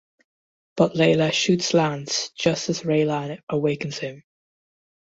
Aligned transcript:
But 0.77 0.93
Layla 0.93 1.31
shoots 1.31 1.75
Lance 1.75 2.31
just 2.35 2.69
as 2.69 2.81
Raylan 2.81 3.39
awakens 3.49 3.99
him. 3.99 4.23